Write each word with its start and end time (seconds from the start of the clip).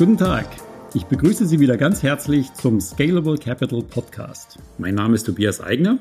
Guten 0.00 0.16
Tag. 0.16 0.46
Ich 0.94 1.04
begrüße 1.04 1.44
Sie 1.44 1.60
wieder 1.60 1.76
ganz 1.76 2.02
herzlich 2.02 2.54
zum 2.54 2.80
Scalable 2.80 3.36
Capital 3.36 3.82
Podcast. 3.82 4.58
Mein 4.78 4.94
Name 4.94 5.14
ist 5.14 5.24
Tobias 5.24 5.60
Eigner 5.60 5.98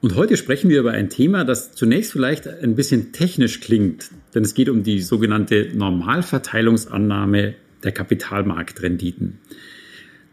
und 0.00 0.16
heute 0.16 0.36
sprechen 0.36 0.68
wir 0.70 0.80
über 0.80 0.90
ein 0.90 1.08
Thema, 1.08 1.44
das 1.44 1.70
zunächst 1.70 2.10
vielleicht 2.10 2.48
ein 2.48 2.74
bisschen 2.74 3.12
technisch 3.12 3.60
klingt, 3.60 4.10
denn 4.34 4.42
es 4.42 4.54
geht 4.54 4.68
um 4.68 4.82
die 4.82 5.00
sogenannte 5.00 5.68
Normalverteilungsannahme 5.72 7.54
der 7.84 7.92
Kapitalmarktrenditen. 7.92 9.38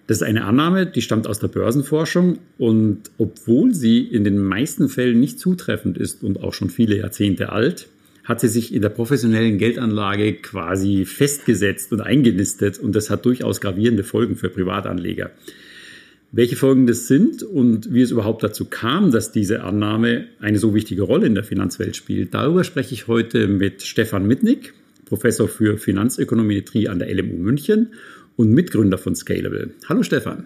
Das 0.07 0.18
ist 0.18 0.24
eine 0.24 0.46
Annahme, 0.46 0.87
die 0.87 1.04
stammt 1.04 1.28
aus 1.28 1.37
der 1.37 1.50
Börsenforschung 1.50 2.39
und 2.57 3.11
obwohl 3.19 3.75
sie 3.75 4.00
in 4.00 4.24
den 4.24 4.39
meisten 4.39 4.89
Fällen 4.89 5.19
nicht 5.19 5.39
zutreffend 5.39 6.00
ist 6.00 6.24
und 6.24 6.42
auch 6.42 6.56
schon 6.56 6.71
viele 6.71 6.97
Jahrzehnte 6.97 7.51
alt, 7.51 7.87
hat 8.30 8.39
sie 8.39 8.48
sich 8.48 8.73
in 8.75 8.83
der 8.83 8.89
professionellen 8.89 9.57
Geldanlage 9.57 10.33
quasi 10.33 11.06
festgesetzt 11.06 11.92
und 11.92 12.01
eingenistet 12.01 12.78
und 12.78 12.96
das 12.96 13.10
hat 13.10 13.25
durchaus 13.25 13.60
gravierende 13.60 14.04
Folgen 14.04 14.36
für 14.36 14.50
Privatanleger. 14.50 15.32
Welche 16.32 16.55
Folgen 16.55 16.86
das 16.86 17.07
sind 17.07 17.42
und 17.42 17.92
wie 17.92 18.04
es 18.04 18.11
überhaupt 18.11 18.43
dazu 18.43 18.65
kam, 18.65 19.11
dass 19.11 19.32
diese 19.32 19.64
Annahme 19.64 20.28
eine 20.39 20.60
so 20.60 20.75
wichtige 20.75 21.02
Rolle 21.02 21.25
in 21.25 21.33
der 21.33 21.43
Finanzwelt 21.43 21.96
spielt, 21.96 22.36
darüber 22.36 22.64
spreche 22.64 22.93
ich 22.93 23.07
heute 23.07 23.47
mit 23.47 23.82
Stefan 23.82 24.28
Mitnick, 24.28 24.75
Professor 25.05 25.47
für 25.47 25.80
Finanzökonometrie 25.80 26.88
an 26.88 27.00
der 27.00 27.11
LMU 27.11 27.36
München 27.36 27.93
und 28.36 28.52
Mitgründer 28.52 29.00
von 29.00 29.16
Scalable. 29.16 29.71
Hallo 29.89 30.04
Stefan. 30.04 30.46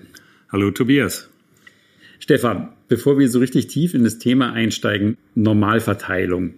Hallo 0.49 0.71
Tobias. 0.71 1.27
Stefan, 2.19 2.69
bevor 2.87 3.19
wir 3.19 3.27
so 3.27 3.39
richtig 3.39 3.67
tief 3.67 3.93
in 3.93 4.05
das 4.05 4.19
Thema 4.19 4.53
einsteigen, 4.53 5.17
Normalverteilung 5.35 6.53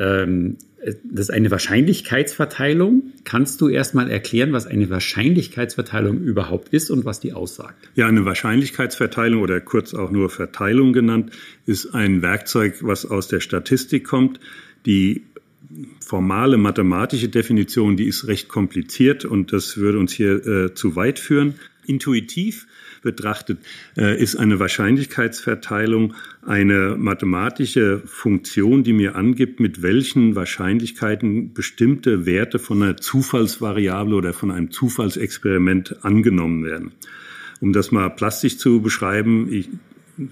ähm, 0.00 0.56
das 0.82 1.28
ist 1.28 1.30
eine 1.30 1.50
Wahrscheinlichkeitsverteilung. 1.50 3.12
Kannst 3.24 3.60
du 3.60 3.68
erstmal 3.68 4.10
erklären, 4.10 4.52
was 4.52 4.66
eine 4.66 4.88
Wahrscheinlichkeitsverteilung 4.88 6.22
überhaupt 6.22 6.70
ist 6.70 6.90
und 6.90 7.04
was 7.04 7.20
die 7.20 7.34
aussagt? 7.34 7.90
Ja, 7.96 8.06
eine 8.06 8.24
Wahrscheinlichkeitsverteilung 8.24 9.42
oder 9.42 9.60
kurz 9.60 9.92
auch 9.92 10.10
nur 10.10 10.30
Verteilung 10.30 10.94
genannt, 10.94 11.32
ist 11.66 11.94
ein 11.94 12.22
Werkzeug, 12.22 12.76
was 12.80 13.04
aus 13.04 13.28
der 13.28 13.40
Statistik 13.40 14.04
kommt. 14.04 14.40
Die 14.86 15.22
formale 16.00 16.56
mathematische 16.56 17.28
Definition, 17.28 17.98
die 17.98 18.06
ist 18.06 18.26
recht 18.26 18.48
kompliziert 18.48 19.26
und 19.26 19.52
das 19.52 19.76
würde 19.76 19.98
uns 19.98 20.12
hier 20.12 20.46
äh, 20.46 20.74
zu 20.74 20.96
weit 20.96 21.18
führen. 21.18 21.56
Intuitiv 21.86 22.66
betrachtet, 23.02 23.58
äh, 23.96 24.20
ist 24.20 24.36
eine 24.36 24.58
Wahrscheinlichkeitsverteilung 24.58 26.14
eine 26.42 26.96
mathematische 26.98 28.02
Funktion, 28.04 28.84
die 28.84 28.92
mir 28.92 29.16
angibt, 29.16 29.60
mit 29.60 29.82
welchen 29.82 30.34
Wahrscheinlichkeiten 30.34 31.52
bestimmte 31.52 32.26
Werte 32.26 32.58
von 32.58 32.82
einer 32.82 32.96
Zufallsvariable 32.96 34.14
oder 34.14 34.32
von 34.32 34.50
einem 34.50 34.70
Zufallsexperiment 34.70 36.04
angenommen 36.04 36.64
werden. 36.64 36.92
Um 37.60 37.72
das 37.72 37.90
mal 37.92 38.08
plastisch 38.08 38.56
zu 38.56 38.80
beschreiben, 38.80 39.52
ich, 39.52 39.68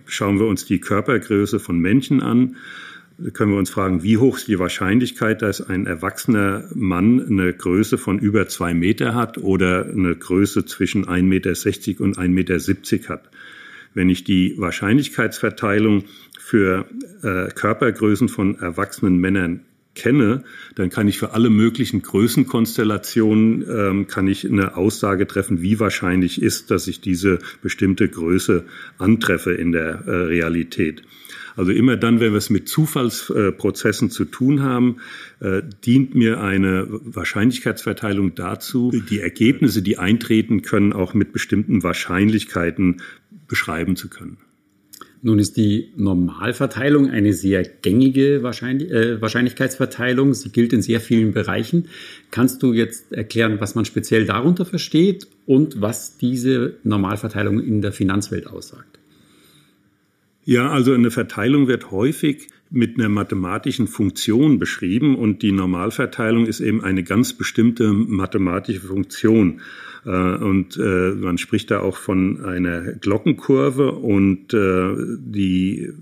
schauen 0.07 0.39
wir 0.39 0.47
uns 0.47 0.65
die 0.65 0.81
Körpergröße 0.81 1.61
von 1.61 1.79
Menschen 1.79 2.23
an 2.23 2.57
können 3.33 3.51
wir 3.51 3.59
uns 3.59 3.71
fragen, 3.71 4.03
wie 4.03 4.17
hoch 4.17 4.37
ist 4.37 4.49
die 4.49 4.59
Wahrscheinlichkeit, 4.59 5.43
dass 5.43 5.61
ein 5.61 5.87
erwachsener 5.87 6.69
Mann 6.75 7.21
eine 7.21 7.53
Größe 7.53 7.99
von 7.99 8.19
über 8.19 8.47
zwei 8.49 8.75
Meter 8.75 9.15
hat 9.15 9.39
oder 9.39 9.87
eine 9.87 10.15
Größe 10.15 10.65
zwischen 10.67 11.05
1,60 11.05 11.23
Meter 11.23 12.05
und 12.05 12.19
1,70 12.19 12.29
Meter 12.29 13.09
hat. 13.09 13.31
Wenn 13.95 14.09
ich 14.09 14.23
die 14.23 14.55
Wahrscheinlichkeitsverteilung 14.59 16.05
für 16.39 16.87
äh, 17.23 17.49
Körpergrößen 17.49 18.29
von 18.29 18.59
erwachsenen 18.61 19.19
Männern 19.19 19.61
kenne, 19.95 20.45
dann 20.77 20.91
kann 20.91 21.09
ich 21.09 21.19
für 21.19 21.33
alle 21.33 21.51
möglichen 21.51 22.03
Größenkonstellationen 22.03 23.65
ähm, 23.69 24.07
kann 24.07 24.29
ich 24.29 24.49
eine 24.49 24.77
Aussage 24.77 25.27
treffen, 25.27 25.61
wie 25.61 25.81
wahrscheinlich 25.81 26.41
ist, 26.41 26.71
dass 26.71 26.87
ich 26.87 27.01
diese 27.01 27.41
bestimmte 27.63 28.09
Größe 28.09 28.65
antreffe 28.99 29.53
in 29.53 29.73
der 29.73 30.05
äh, 30.07 30.11
Realität. 30.11 31.03
Also 31.59 31.73
immer 31.73 31.97
dann, 31.97 32.21
wenn 32.21 32.31
wir 32.31 32.39
es 32.39 32.51
mit 32.51 32.69
Zufallsprozessen 32.69 34.11
zu 34.11 34.25
tun 34.27 34.63
haben, 34.63 34.99
äh, 35.41 35.61
dient 35.85 36.15
mir 36.15 36.41
eine 36.41 36.87
Wahrscheinlichkeitsverteilung 36.89 38.37
dazu, 38.37 38.93
die 39.11 39.19
Ergebnisse, 39.19 39.83
die 39.83 39.99
eintreten 39.99 40.63
können, 40.63 40.93
auch 40.93 41.15
mit 41.15 41.33
bestimmten 41.33 41.83
Wahrscheinlichkeiten 41.83 43.03
beschreiben 43.49 43.97
zu 43.97 44.09
können. 44.09 44.37
Nun 45.21 45.41
ist 45.41 45.57
die 45.57 45.89
Normalverteilung 45.97 47.11
eine 47.11 47.33
sehr 47.33 47.65
gängige 47.65 48.45
Wahrscheinlich 48.45 48.93
äh, 48.93 49.21
Wahrscheinlichkeitsverteilung. 49.21 50.35
Sie 50.35 50.51
gilt 50.51 50.73
in 50.73 50.81
sehr 50.81 51.01
vielen 51.01 51.33
Bereichen. 51.33 51.89
Kannst 52.31 52.63
du 52.63 52.73
jetzt 52.73 53.13
erklären, 53.13 53.61
was 53.61 53.75
man 53.75 53.85
speziell 53.85 54.27
darunter 54.27 54.65
versteht 54.65 55.27
und 55.45 55.81
was 55.81 56.19
diese 56.19 56.77
Normalverteilung 56.85 57.59
in 57.59 57.83
der 57.83 57.91
Finanzwelt 57.91 58.47
aussagt? 58.47 58.98
Ja, 60.49 60.71
also 60.71 60.95
eine 60.95 61.11
Verteilung 61.11 61.69
wird 61.69 61.91
häufig 61.91 62.49
mit 62.71 62.99
einer 62.99 63.11
mathematischen 63.11 63.87
Funktion 63.87 64.59
beschrieben 64.59 65.15
und 65.15 65.43
die 65.43 65.53
Normalverteilung 65.53 66.47
ist 66.47 66.61
eben 66.61 66.83
eine 66.83 67.03
ganz 67.03 67.35
bestimmte 67.35 67.93
mathematische 67.93 68.81
Funktion. 68.81 69.61
Äh, 70.07 70.11
und 70.11 70.79
äh, 70.79 71.11
man 71.11 71.37
spricht 71.37 71.71
da 71.71 71.81
auch 71.81 71.99
von 71.99 72.47
einer 72.47 72.95
Glockenkurve 72.95 73.93
und 73.93 74.55
äh, 74.55 74.95
die 75.19 75.93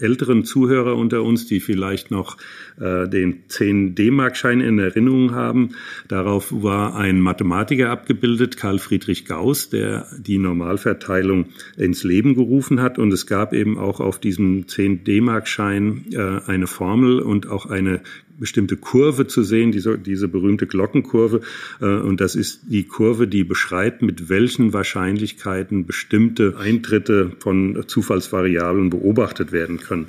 älteren 0.00 0.44
Zuhörer 0.44 0.96
unter 0.96 1.22
uns, 1.22 1.46
die 1.46 1.60
vielleicht 1.60 2.10
noch 2.10 2.36
äh, 2.80 3.08
den 3.08 3.44
10 3.48 3.94
D-Mark-Schein 3.94 4.60
in 4.60 4.78
Erinnerung 4.78 5.34
haben. 5.34 5.70
Darauf 6.08 6.52
war 6.52 6.96
ein 6.96 7.20
Mathematiker 7.20 7.90
abgebildet, 7.90 8.56
Karl 8.56 8.78
Friedrich 8.78 9.24
Gauss, 9.24 9.70
der 9.70 10.06
die 10.18 10.38
Normalverteilung 10.38 11.46
ins 11.76 12.04
Leben 12.04 12.34
gerufen 12.34 12.80
hat. 12.80 12.98
Und 12.98 13.12
es 13.12 13.26
gab 13.26 13.52
eben 13.52 13.78
auch 13.78 14.00
auf 14.00 14.18
diesem 14.18 14.68
10 14.68 15.04
D-Mark-Schein 15.04 16.06
äh, 16.12 16.40
eine 16.46 16.66
Formel 16.66 17.20
und 17.20 17.48
auch 17.48 17.66
eine 17.66 18.00
bestimmte 18.38 18.76
Kurve 18.76 19.26
zu 19.26 19.42
sehen, 19.42 19.72
diese, 19.72 19.98
diese 19.98 20.28
berühmte 20.28 20.66
Glockenkurve. 20.66 21.40
Äh, 21.80 21.86
und 21.86 22.20
das 22.20 22.34
ist 22.34 22.62
die 22.68 22.84
Kurve, 22.84 23.26
die 23.28 23.44
beschreibt, 23.44 24.02
mit 24.02 24.28
welchen 24.28 24.72
Wahrscheinlichkeiten 24.72 25.86
bestimmte 25.86 26.56
Eintritte 26.58 27.32
von 27.40 27.84
Zufallsvariablen 27.86 28.90
beobachtet 28.90 29.52
werden 29.52 29.78
können. 29.78 30.06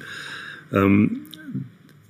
Ähm, 0.72 1.22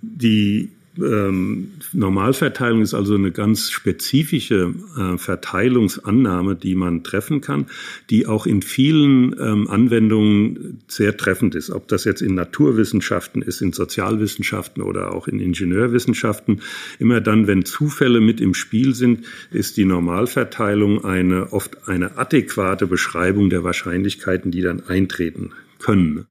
die 0.01 0.69
ähm, 0.97 1.71
Normalverteilung 1.93 2.81
ist 2.81 2.93
also 2.93 3.15
eine 3.15 3.31
ganz 3.31 3.69
spezifische 3.71 4.73
äh, 4.97 5.17
Verteilungsannahme, 5.17 6.55
die 6.55 6.75
man 6.75 7.03
treffen 7.03 7.41
kann, 7.41 7.67
die 8.09 8.27
auch 8.27 8.45
in 8.45 8.61
vielen 8.61 9.35
ähm, 9.39 9.69
Anwendungen 9.69 10.81
sehr 10.87 11.17
treffend 11.17 11.55
ist. 11.55 11.69
Ob 11.69 11.87
das 11.87 12.03
jetzt 12.03 12.21
in 12.21 12.35
Naturwissenschaften 12.35 13.41
ist, 13.41 13.61
in 13.61 13.73
Sozialwissenschaften 13.73 14.81
oder 14.81 15.13
auch 15.13 15.27
in 15.27 15.39
Ingenieurwissenschaften. 15.39 16.61
Immer 16.99 17.21
dann, 17.21 17.47
wenn 17.47 17.65
Zufälle 17.65 18.21
mit 18.21 18.41
im 18.41 18.53
Spiel 18.53 18.95
sind, 18.95 19.25
ist 19.51 19.77
die 19.77 19.85
Normalverteilung 19.85 21.03
eine 21.03 21.53
oft 21.53 21.87
eine 21.87 22.17
adäquate 22.17 22.87
Beschreibung 22.87 23.49
der 23.49 23.63
Wahrscheinlichkeiten, 23.63 24.51
die 24.51 24.61
dann 24.61 24.87
eintreten 24.87 25.51
können. 25.79 26.25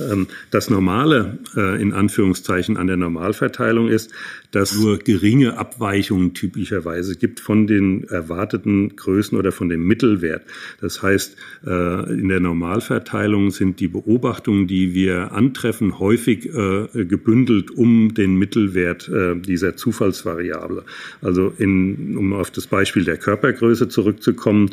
Ähm, 0.00 0.28
das 0.50 0.70
Normale 0.70 1.38
äh, 1.56 1.80
in 1.80 1.92
Anführungszeichen 1.92 2.76
an 2.76 2.86
der 2.86 2.96
Normalverteilung 2.96 3.88
ist, 3.88 4.12
dass 4.54 4.74
nur 4.76 4.98
geringe 4.98 5.58
Abweichungen 5.58 6.34
typischerweise 6.34 7.16
gibt 7.16 7.40
von 7.40 7.66
den 7.66 8.04
erwarteten 8.04 8.94
Größen 8.96 9.36
oder 9.38 9.52
von 9.52 9.68
dem 9.68 9.86
Mittelwert. 9.86 10.44
Das 10.80 11.02
heißt, 11.02 11.36
äh, 11.66 12.12
in 12.12 12.28
der 12.28 12.40
Normalverteilung 12.40 13.50
sind 13.50 13.80
die 13.80 13.88
Beobachtungen, 13.88 14.66
die 14.66 14.94
wir 14.94 15.32
antreffen, 15.32 15.98
häufig 15.98 16.46
äh, 16.46 17.04
gebündelt 17.04 17.70
um 17.70 18.14
den 18.14 18.36
Mittelwert 18.36 19.10
dieser 19.46 19.76
Zufallsvariable. 19.76 20.84
Also 21.20 21.52
in, 21.58 22.16
um 22.16 22.32
auf 22.32 22.50
das 22.50 22.66
Beispiel 22.66 23.04
der 23.04 23.16
Körpergröße 23.16 23.88
zurückzukommen, 23.88 24.70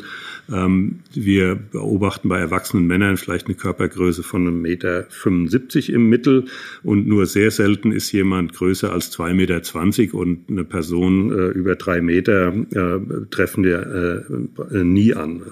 ähm, 0.50 1.00
wir 1.14 1.54
beobachten 1.54 2.28
bei 2.28 2.38
erwachsenen 2.38 2.86
Männern 2.86 3.16
vielleicht 3.16 3.46
eine 3.46 3.54
Körpergröße 3.54 4.22
von 4.22 4.42
einem 4.42 4.60
Meter 4.60 5.06
75 5.08 5.92
im 5.92 6.08
Mittel 6.08 6.46
und 6.82 7.06
nur 7.06 7.26
sehr 7.26 7.50
selten 7.50 7.92
ist 7.92 8.12
jemand 8.12 8.52
größer 8.52 8.92
als 8.92 9.12
2,20 9.16 9.34
Meter 9.34 9.62
und 10.14 10.48
eine 10.48 10.64
Person 10.64 11.30
äh, 11.30 11.48
über 11.48 11.76
drei 11.76 12.00
Meter 12.00 12.52
äh, 12.52 13.26
treffen 13.30 13.64
wir 13.64 14.24
äh, 14.70 14.76
äh, 14.78 14.84
nie 14.84 15.14
an. 15.14 15.42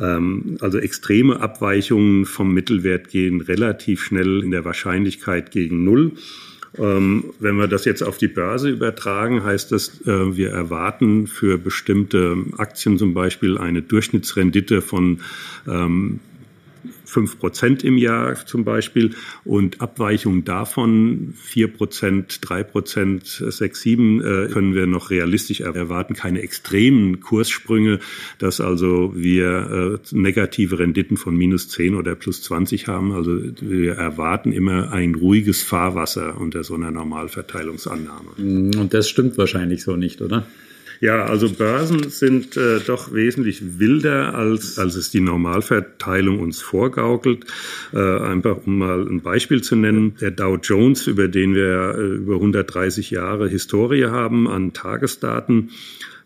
Ähm, 0.00 0.56
also 0.60 0.78
extreme 0.78 1.40
Abweichungen 1.40 2.24
vom 2.26 2.52
Mittelwert 2.52 3.08
gehen 3.08 3.40
relativ 3.40 4.02
schnell 4.02 4.42
in 4.42 4.50
der 4.50 4.64
Wahrscheinlichkeit 4.64 5.50
gegen 5.50 5.84
Null. 5.84 6.12
Ähm, 6.78 7.32
wenn 7.38 7.56
wir 7.56 7.68
das 7.68 7.84
jetzt 7.84 8.02
auf 8.02 8.18
die 8.18 8.28
Börse 8.28 8.68
übertragen, 8.68 9.44
heißt 9.44 9.72
das, 9.72 10.00
äh, 10.06 10.36
wir 10.36 10.50
erwarten 10.50 11.26
für 11.26 11.58
bestimmte 11.58 12.36
Aktien 12.58 12.98
zum 12.98 13.14
Beispiel 13.14 13.56
eine 13.56 13.82
Durchschnittsrendite 13.82 14.82
von 14.82 15.20
ähm, 15.66 16.20
fünf 17.06 17.38
Prozent 17.38 17.82
im 17.84 17.96
Jahr 17.96 18.34
zum 18.46 18.64
Beispiel 18.64 19.14
und 19.44 19.80
Abweichungen 19.80 20.44
davon 20.44 21.32
vier 21.40 21.68
Prozent, 21.68 22.40
drei 22.42 22.62
Prozent, 22.62 23.24
sechs, 23.24 23.80
sieben 23.80 24.20
äh, 24.20 24.48
können 24.52 24.74
wir 24.74 24.86
noch 24.86 25.10
realistisch 25.10 25.60
erwarten. 25.60 26.14
Keine 26.14 26.42
extremen 26.42 27.20
Kurssprünge, 27.20 28.00
dass 28.38 28.60
also 28.60 29.12
wir 29.14 30.00
äh, 30.12 30.16
negative 30.16 30.78
Renditen 30.78 31.16
von 31.16 31.36
minus 31.36 31.68
zehn 31.68 31.94
oder 31.94 32.14
plus 32.14 32.42
zwanzig 32.42 32.88
haben. 32.88 33.12
Also 33.12 33.40
wir 33.60 33.92
erwarten 33.92 34.52
immer 34.52 34.92
ein 34.92 35.14
ruhiges 35.14 35.62
Fahrwasser 35.62 36.40
unter 36.40 36.64
so 36.64 36.74
einer 36.74 36.90
Normalverteilungsannahme. 36.90 38.30
Und 38.36 38.88
das 38.90 39.08
stimmt 39.08 39.38
wahrscheinlich 39.38 39.82
so 39.82 39.96
nicht, 39.96 40.20
oder? 40.20 40.46
Ja, 41.00 41.24
also 41.26 41.50
Börsen 41.50 42.10
sind 42.10 42.56
äh, 42.56 42.80
doch 42.80 43.12
wesentlich 43.12 43.78
wilder, 43.78 44.34
als, 44.34 44.78
als 44.78 44.94
es 44.94 45.10
die 45.10 45.20
Normalverteilung 45.20 46.40
uns 46.40 46.62
vorgaukelt. 46.62 47.44
Äh, 47.92 47.98
einfach 47.98 48.58
um 48.66 48.78
mal 48.78 49.06
ein 49.06 49.20
Beispiel 49.20 49.62
zu 49.62 49.76
nennen, 49.76 50.16
der 50.20 50.30
Dow 50.30 50.56
Jones, 50.56 51.06
über 51.06 51.28
den 51.28 51.54
wir 51.54 51.94
äh, 51.96 52.16
über 52.16 52.34
130 52.34 53.10
Jahre 53.10 53.48
Historie 53.48 54.06
haben 54.06 54.48
an 54.48 54.72
Tagesdaten, 54.72 55.70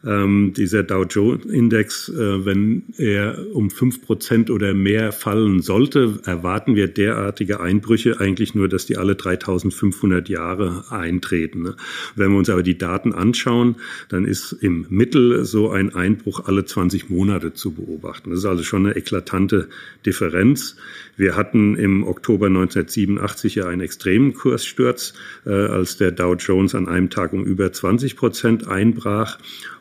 ähm, 0.05 0.55
dieser 0.57 0.83
Dow 0.83 1.05
Jones 1.05 1.45
Index, 1.45 2.09
äh, 2.09 2.45
wenn 2.45 2.85
er 2.97 3.47
um 3.53 3.71
fünf 3.71 4.03
Prozent 4.03 4.51
oder 4.51 4.73
mehr 4.73 5.13
fallen 5.13 5.61
sollte, 5.61 6.21
erwarten 6.25 6.75
wir 6.75 6.89
derartige 6.89 7.61
Einbrüche 7.61 8.19
eigentlich 8.19 8.55
nur, 8.55 8.69
dass 8.69 8.87
die 8.87 8.97
alle 8.97 9.15
3500 9.15 10.29
Jahre 10.29 10.85
eintreten. 10.91 11.63
Ne? 11.63 11.77
Wenn 12.17 12.31
wir 12.31 12.39
uns 12.39 12.49
aber 12.49 12.63
die 12.63 12.79
Daten 12.79 13.13
anschauen, 13.13 13.77
dann 14.09 14.25
ist 14.25 14.53
im 14.53 14.87
Mittel 14.89 15.45
so 15.45 15.71
ein 15.71 15.95
Einbruch 15.95 16.47
alle 16.47 16.65
20 16.65 17.11
Monate 17.11 17.53
zu 17.53 17.73
beobachten. 17.73 18.31
Das 18.31 18.41
ist 18.41 18.47
also 18.47 18.63
schon 18.63 18.87
eine 18.87 18.97
eklatante 18.97 19.69
Differenz. 20.07 20.77
Wir 21.17 21.37
hatten 21.37 21.77
im 21.77 22.07
Oktober 22.07 22.47
1987 22.47 23.57
ja 23.57 23.67
einen 23.67 23.83
extremen 23.83 24.33
Kurssturz, 24.33 25.13
äh, 25.45 25.51
als 25.51 25.99
der 25.99 26.13
Dow 26.13 26.35
Jones 26.35 26.75
an 26.75 26.89
einem 26.89 27.11
Tag 27.11 27.35
um 27.35 27.45
über 27.45 27.71
20 27.71 28.17
Prozent 28.17 28.67
einbrach. 28.67 29.39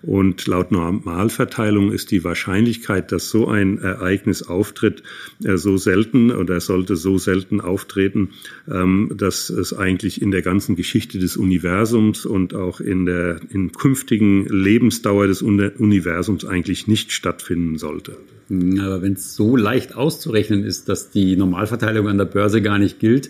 Und 0.10 0.48
laut 0.48 0.72
Normalverteilung 0.72 1.92
ist 1.92 2.10
die 2.10 2.24
Wahrscheinlichkeit, 2.24 3.12
dass 3.12 3.30
so 3.30 3.48
ein 3.48 3.78
Ereignis 3.78 4.42
auftritt, 4.42 5.04
äh, 5.44 5.56
so 5.56 5.78
selten 5.78 6.32
oder 6.32 6.60
sollte 6.62 6.96
so 6.96 7.20
selten 7.20 7.62
auftreten, 7.62 8.30
ähm, 8.68 9.12
dass 9.16 9.52
es 9.52 9.72
eigentlich 9.72 10.20
in 10.20 10.32
der 10.32 10.42
ganzen 10.42 10.76
Geschichte 10.76 11.20
des 11.20 11.38
Universums 11.38 12.26
und 12.26 12.56
auch 12.56 12.80
in 12.80 13.06
der 13.06 13.40
in 13.52 13.72
künftigen 13.72 14.48
Lebensdauer 14.48 15.28
des 15.28 15.44
Universums 15.44 16.44
eigentlich 16.44 16.88
nicht 16.88 17.12
stattfinden 17.12 17.78
sollte. 17.78 18.18
Aber 18.50 19.04
wenn 19.04 19.14
es 19.14 19.36
so 19.36 19.56
leicht 19.56 19.94
auszurechnen 19.96 20.64
ist, 20.64 20.90
dass 20.90 21.12
die 21.12 21.36
Normalverteilung 21.36 22.08
an 22.08 22.18
der 22.18 22.26
Börse 22.26 22.64
gar 22.64 22.80
nicht 22.80 23.00
gilt, 23.00 23.30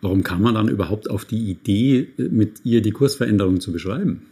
warum 0.00 0.22
kam 0.22 0.42
man 0.42 0.54
dann 0.54 0.68
überhaupt 0.68 1.10
auf 1.10 1.24
die 1.24 1.50
Idee, 1.50 2.10
mit 2.16 2.60
ihr 2.62 2.80
die 2.80 2.92
Kursveränderung 2.92 3.60
zu 3.60 3.72
beschreiben? 3.72 4.22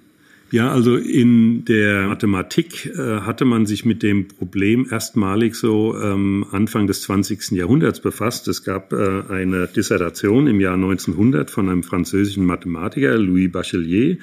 Ja, 0.53 0.73
also 0.73 0.97
in 0.97 1.65
der 1.65 2.09
Mathematik 2.09 2.87
äh, 2.87 3.21
hatte 3.21 3.45
man 3.45 3.67
sich 3.67 3.85
mit 3.85 4.03
dem 4.03 4.27
Problem 4.27 4.85
erstmalig 4.91 5.55
so 5.55 5.97
ähm, 5.97 6.45
Anfang 6.51 6.89
des 6.89 7.03
20. 7.03 7.53
Jahrhunderts 7.53 8.01
befasst. 8.01 8.49
Es 8.49 8.65
gab 8.65 8.93
äh, 8.93 9.23
eine 9.29 9.69
Dissertation 9.69 10.49
im 10.49 10.59
Jahr 10.59 10.75
1900 10.75 11.53
von 11.53 11.69
einem 11.69 11.85
französischen 11.85 12.45
Mathematiker, 12.47 13.17
Louis 13.17 13.53
Bachelier, 13.53 14.17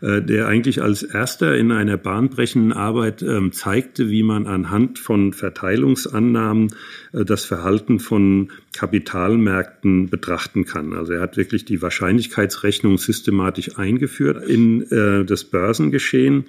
äh, 0.00 0.22
der 0.22 0.48
eigentlich 0.48 0.80
als 0.80 1.02
erster 1.02 1.54
in 1.54 1.70
einer 1.70 1.98
bahnbrechenden 1.98 2.72
Arbeit 2.72 3.20
ähm, 3.20 3.52
zeigte, 3.52 4.08
wie 4.08 4.22
man 4.22 4.46
anhand 4.46 4.98
von 4.98 5.34
Verteilungsannahmen 5.34 6.72
äh, 7.12 7.26
das 7.26 7.44
Verhalten 7.44 8.00
von 8.00 8.52
Kapitalmärkten 8.72 10.08
betrachten 10.08 10.64
kann. 10.64 10.92
Also 10.92 11.14
er 11.14 11.20
hat 11.20 11.36
wirklich 11.36 11.64
die 11.64 11.82
Wahrscheinlichkeitsrechnung 11.82 12.98
systematisch 12.98 13.78
eingeführt 13.78 14.46
in 14.46 14.82
äh, 14.90 15.24
das 15.24 15.44
Börsengeschehen, 15.44 16.46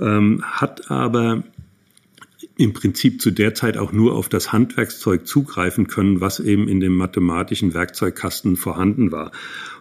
ähm, 0.00 0.42
hat 0.44 0.90
aber 0.90 1.42
im 2.58 2.72
Prinzip 2.72 3.22
zu 3.22 3.30
der 3.30 3.54
Zeit 3.54 3.78
auch 3.78 3.92
nur 3.92 4.14
auf 4.14 4.28
das 4.28 4.52
Handwerkszeug 4.52 5.28
zugreifen 5.28 5.86
können, 5.86 6.20
was 6.20 6.40
eben 6.40 6.66
in 6.66 6.80
dem 6.80 6.96
mathematischen 6.96 7.72
Werkzeugkasten 7.72 8.56
vorhanden 8.56 9.12
war. 9.12 9.30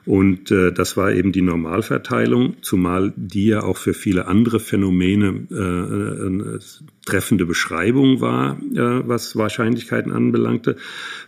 Und 0.06 0.52
äh, 0.52 0.72
das 0.72 0.96
war 0.96 1.12
eben 1.12 1.32
die 1.32 1.42
Normalverteilung, 1.42 2.58
zumal 2.62 3.14
die 3.16 3.48
ja 3.48 3.64
auch 3.64 3.78
für 3.78 3.96
viele 3.96 4.28
andere 4.28 4.60
Phänomene 4.60 5.48
äh, 5.52 6.60
treffende 7.04 7.48
Beschreibung 7.48 8.22
war, 8.22 8.58
äh, 8.74 9.08
was 9.08 9.36
Wahrscheinlichkeiten 9.36 10.12
anbelangte, 10.12 10.78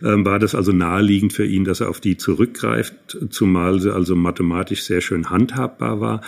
äh, 0.02 0.24
war 0.24 0.38
das 0.38 0.54
also 0.54 0.70
naheliegend 0.70 1.32
für 1.32 1.44
ihn, 1.44 1.64
dass 1.64 1.80
er 1.80 1.90
auf 1.90 2.00
die 2.00 2.16
zurückgreift, 2.16 3.18
zumal 3.30 3.80
sie 3.80 3.92
also 3.92 4.14
mathematisch 4.14 4.84
sehr 4.84 5.00
schön 5.00 5.30
handhabbar 5.30 6.00
war. 6.00 6.20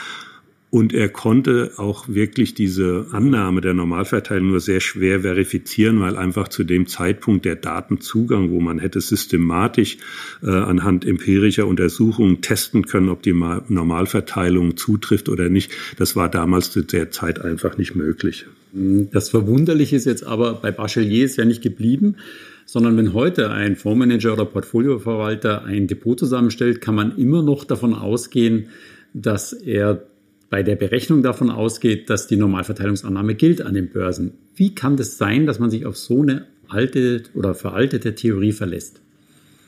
Und 0.74 0.94
er 0.94 1.10
konnte 1.10 1.72
auch 1.76 2.08
wirklich 2.08 2.54
diese 2.54 3.08
Annahme 3.12 3.60
der 3.60 3.74
Normalverteilung 3.74 4.48
nur 4.48 4.60
sehr 4.60 4.80
schwer 4.80 5.20
verifizieren, 5.20 6.00
weil 6.00 6.16
einfach 6.16 6.48
zu 6.48 6.64
dem 6.64 6.86
Zeitpunkt 6.86 7.44
der 7.44 7.56
Datenzugang, 7.56 8.50
wo 8.50 8.58
man 8.58 8.78
hätte 8.78 9.02
systematisch 9.02 9.98
äh, 10.42 10.48
anhand 10.48 11.04
empirischer 11.04 11.66
Untersuchungen 11.66 12.40
testen 12.40 12.86
können, 12.86 13.10
ob 13.10 13.22
die 13.22 13.34
Normalverteilung 13.34 14.78
zutrifft 14.78 15.28
oder 15.28 15.50
nicht, 15.50 15.72
das 15.98 16.16
war 16.16 16.30
damals 16.30 16.70
zu 16.70 16.80
der 16.80 17.10
Zeit 17.10 17.38
einfach 17.38 17.76
nicht 17.76 17.94
möglich. 17.94 18.46
Das 18.72 19.28
Verwunderliche 19.28 19.96
ist 19.96 20.06
jetzt 20.06 20.24
aber 20.24 20.54
bei 20.54 20.70
Bachelier 20.70 21.26
ist 21.26 21.36
ja 21.36 21.44
nicht 21.44 21.60
geblieben, 21.60 22.16
sondern 22.64 22.96
wenn 22.96 23.12
heute 23.12 23.50
ein 23.50 23.76
Fondsmanager 23.76 24.32
oder 24.32 24.46
Portfolioverwalter 24.46 25.66
ein 25.66 25.86
Depot 25.86 26.18
zusammenstellt, 26.18 26.80
kann 26.80 26.94
man 26.94 27.18
immer 27.18 27.42
noch 27.42 27.64
davon 27.64 27.92
ausgehen, 27.92 28.68
dass 29.12 29.52
er 29.52 30.06
bei 30.52 30.62
der 30.62 30.76
Berechnung 30.76 31.22
davon 31.22 31.48
ausgeht, 31.48 32.10
dass 32.10 32.26
die 32.26 32.36
Normalverteilungsannahme 32.36 33.34
gilt 33.34 33.62
an 33.62 33.72
den 33.72 33.88
Börsen. 33.88 34.34
Wie 34.54 34.74
kann 34.74 34.98
das 34.98 35.16
sein, 35.16 35.46
dass 35.46 35.58
man 35.58 35.70
sich 35.70 35.86
auf 35.86 35.96
so 35.96 36.20
eine 36.20 36.46
alte 36.68 37.22
oder 37.32 37.54
veraltete 37.54 38.14
Theorie 38.14 38.52
verlässt? 38.52 39.00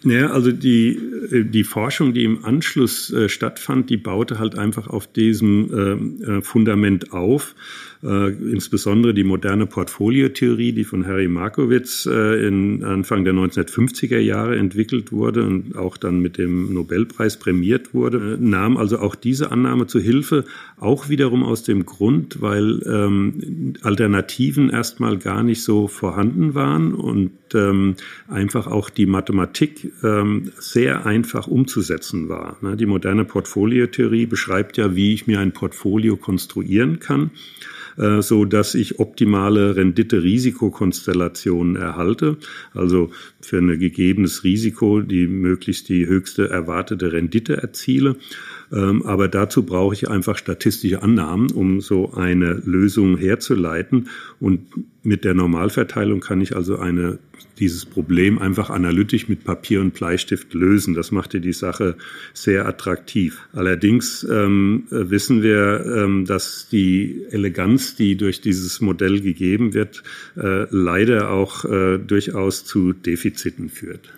Ja, 0.04 0.32
also 0.32 0.52
die, 0.52 1.00
die 1.48 1.64
Forschung, 1.64 2.12
die 2.12 2.24
im 2.24 2.44
Anschluss 2.44 3.10
äh, 3.10 3.30
stattfand, 3.30 3.88
die 3.88 3.96
baute 3.96 4.38
halt 4.38 4.58
einfach 4.58 4.86
auf 4.86 5.10
diesem 5.10 6.20
äh, 6.26 6.36
äh 6.36 6.42
Fundament 6.42 7.14
auf. 7.14 7.54
Äh, 8.04 8.32
insbesondere 8.32 9.14
die 9.14 9.24
moderne 9.24 9.66
Portfoliotheorie, 9.66 10.72
die 10.72 10.84
von 10.84 11.06
Harry 11.06 11.26
Markowitz 11.26 12.04
äh, 12.04 12.46
in 12.46 12.84
Anfang 12.84 13.24
der 13.24 13.32
1950er 13.32 14.18
Jahre 14.18 14.56
entwickelt 14.58 15.10
wurde 15.10 15.46
und 15.46 15.74
auch 15.74 15.96
dann 15.96 16.20
mit 16.20 16.36
dem 16.36 16.74
Nobelpreis 16.74 17.38
prämiert 17.38 17.94
wurde, 17.94 18.34
äh, 18.34 18.36
nahm 18.38 18.76
also 18.76 18.98
auch 18.98 19.14
diese 19.14 19.50
Annahme 19.50 19.86
zu 19.86 20.00
Hilfe, 20.00 20.44
auch 20.76 21.08
wiederum 21.08 21.42
aus 21.42 21.62
dem 21.62 21.86
Grund, 21.86 22.42
weil 22.42 22.82
ähm, 22.84 23.74
Alternativen 23.80 24.68
erstmal 24.68 25.16
gar 25.16 25.42
nicht 25.42 25.62
so 25.62 25.88
vorhanden 25.88 26.54
waren 26.54 26.92
und 26.92 27.32
ähm, 27.54 27.94
einfach 28.28 28.66
auch 28.66 28.90
die 28.90 29.06
Mathematik 29.06 29.92
ähm, 30.02 30.50
sehr 30.58 31.06
einfach 31.06 31.46
umzusetzen 31.46 32.28
war. 32.28 32.58
Ne? 32.60 32.76
Die 32.76 32.84
moderne 32.84 33.24
Portfoliotheorie 33.24 34.26
beschreibt 34.26 34.76
ja, 34.76 34.94
wie 34.94 35.14
ich 35.14 35.26
mir 35.26 35.40
ein 35.40 35.52
Portfolio 35.52 36.16
konstruieren 36.18 37.00
kann. 37.00 37.30
Äh, 37.96 38.22
so 38.22 38.44
dass 38.44 38.74
ich 38.74 38.98
optimale 38.98 39.76
Rendite-Risikokonstellationen 39.76 41.76
erhalte. 41.76 42.36
Also 42.72 43.10
für 43.40 43.58
ein 43.58 43.78
gegebenes 43.78 44.44
Risiko 44.44 45.00
die 45.00 45.26
möglichst 45.26 45.88
die 45.88 46.06
höchste 46.06 46.48
erwartete 46.48 47.12
Rendite 47.12 47.56
erziele. 47.56 48.16
Ähm, 48.72 49.04
aber 49.04 49.28
dazu 49.28 49.64
brauche 49.64 49.94
ich 49.94 50.08
einfach 50.08 50.38
statistische 50.38 51.02
Annahmen, 51.02 51.50
um 51.50 51.80
so 51.80 52.12
eine 52.14 52.54
Lösung 52.64 53.16
herzuleiten. 53.16 54.08
Und 54.40 54.60
mit 55.02 55.24
der 55.24 55.34
Normalverteilung 55.34 56.20
kann 56.20 56.40
ich 56.40 56.56
also 56.56 56.78
eine, 56.78 57.18
dieses 57.58 57.84
Problem 57.84 58.38
einfach 58.38 58.70
analytisch 58.70 59.28
mit 59.28 59.44
Papier 59.44 59.80
und 59.80 59.94
Bleistift 59.94 60.54
lösen. 60.54 60.94
Das 60.94 61.12
machte 61.12 61.40
die 61.40 61.52
Sache 61.52 61.96
sehr 62.32 62.66
attraktiv. 62.66 63.40
Allerdings 63.52 64.26
ähm, 64.30 64.84
wissen 64.90 65.42
wir, 65.42 65.84
ähm, 65.86 66.24
dass 66.24 66.68
die 66.70 67.26
Eleganz, 67.30 67.96
die 67.96 68.16
durch 68.16 68.40
dieses 68.40 68.80
Modell 68.80 69.20
gegeben 69.20 69.74
wird, 69.74 70.02
äh, 70.36 70.66
leider 70.70 71.30
auch 71.30 71.64
äh, 71.64 71.98
durchaus 71.98 72.64
zu 72.64 72.92
Defiziten 72.92 73.68
führt. 73.68 74.12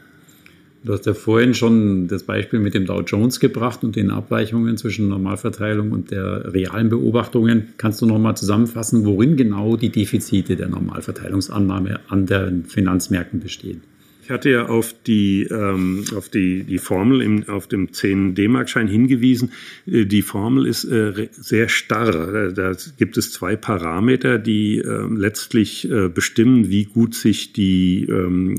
Du 0.84 0.92
hast 0.92 1.06
ja 1.06 1.14
vorhin 1.14 1.54
schon 1.54 2.06
das 2.06 2.22
Beispiel 2.22 2.60
mit 2.60 2.74
dem 2.74 2.86
Dow 2.86 3.00
Jones 3.00 3.40
gebracht 3.40 3.82
und 3.82 3.96
den 3.96 4.10
Abweichungen 4.10 4.76
zwischen 4.76 5.08
Normalverteilung 5.08 5.90
und 5.90 6.12
der 6.12 6.52
realen 6.52 6.88
Beobachtungen. 6.88 7.74
Kannst 7.76 8.00
du 8.02 8.06
nochmal 8.06 8.36
zusammenfassen, 8.36 9.04
worin 9.04 9.36
genau 9.36 9.76
die 9.76 9.90
Defizite 9.90 10.54
der 10.54 10.68
Normalverteilungsannahme 10.68 12.00
an 12.08 12.26
den 12.26 12.64
Finanzmärkten 12.64 13.40
bestehen? 13.40 13.82
Ich 14.26 14.32
hatte 14.32 14.50
ja 14.50 14.66
auf 14.66 14.92
die, 15.06 15.44
ähm, 15.44 16.02
auf 16.16 16.28
die, 16.28 16.64
die 16.64 16.78
Formel 16.78 17.22
im, 17.22 17.48
auf 17.48 17.68
dem 17.68 17.92
10 17.92 18.34
D-Mark-Schein 18.34 18.88
hingewiesen. 18.88 19.52
Äh, 19.86 20.04
die 20.04 20.22
Formel 20.22 20.66
ist 20.66 20.82
äh, 20.82 21.28
sehr 21.30 21.68
starr. 21.68 22.50
Da 22.50 22.72
gibt 22.98 23.16
es 23.18 23.30
zwei 23.30 23.54
Parameter, 23.54 24.40
die 24.40 24.78
äh, 24.78 25.06
letztlich 25.14 25.88
äh, 25.88 26.08
bestimmen, 26.08 26.70
wie 26.70 26.86
gut 26.86 27.14
sich 27.14 27.52
die, 27.52 28.04
ähm, 28.10 28.56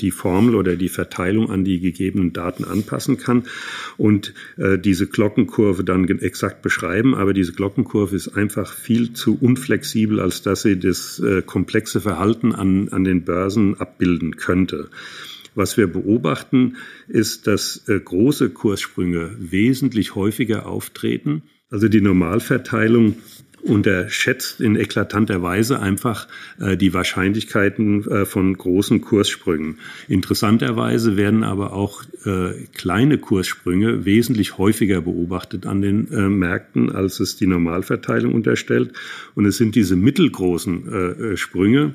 die 0.00 0.10
Formel 0.10 0.56
oder 0.56 0.74
die 0.74 0.88
Verteilung 0.88 1.52
an 1.52 1.62
die 1.62 1.78
gegebenen 1.78 2.32
Daten 2.32 2.64
anpassen 2.64 3.16
kann 3.16 3.44
und 3.98 4.34
äh, 4.56 4.76
diese 4.76 5.06
Glockenkurve 5.06 5.84
dann 5.84 6.08
exakt 6.18 6.62
beschreiben. 6.62 7.14
Aber 7.14 7.32
diese 7.32 7.52
Glockenkurve 7.52 8.16
ist 8.16 8.36
einfach 8.36 8.72
viel 8.72 9.12
zu 9.12 9.38
unflexibel, 9.40 10.18
als 10.18 10.42
dass 10.42 10.62
sie 10.62 10.80
das 10.80 11.20
äh, 11.20 11.42
komplexe 11.42 12.00
Verhalten 12.00 12.52
an, 12.52 12.88
an 12.88 13.04
den 13.04 13.22
Börsen 13.22 13.78
abbilden 13.78 14.34
könnte. 14.34 14.88
Was 15.54 15.76
wir 15.76 15.86
beobachten, 15.86 16.76
ist, 17.08 17.46
dass 17.46 17.88
äh, 17.88 17.98
große 17.98 18.50
Kurssprünge 18.50 19.36
wesentlich 19.38 20.14
häufiger 20.14 20.66
auftreten. 20.66 21.44
Also 21.70 21.88
die 21.88 22.00
Normalverteilung 22.02 23.16
unterschätzt 23.66 24.60
in 24.60 24.76
eklatanter 24.76 25.42
Weise 25.42 25.80
einfach 25.80 26.28
äh, 26.60 26.76
die 26.76 26.94
Wahrscheinlichkeiten 26.94 28.08
äh, 28.08 28.24
von 28.24 28.56
großen 28.56 29.00
Kurssprüngen. 29.00 29.78
Interessanterweise 30.08 31.16
werden 31.16 31.42
aber 31.42 31.72
auch 31.72 32.02
äh, 32.24 32.66
kleine 32.74 33.18
Kurssprünge 33.18 34.04
wesentlich 34.04 34.58
häufiger 34.58 35.00
beobachtet 35.00 35.66
an 35.66 35.82
den 35.82 36.10
äh, 36.10 36.28
Märkten, 36.28 36.90
als 36.90 37.20
es 37.20 37.36
die 37.36 37.46
Normalverteilung 37.46 38.34
unterstellt. 38.34 38.92
Und 39.34 39.46
es 39.46 39.56
sind 39.56 39.74
diese 39.74 39.96
mittelgroßen 39.96 40.92
äh, 40.92 41.32
äh, 41.32 41.36
Sprünge, 41.36 41.94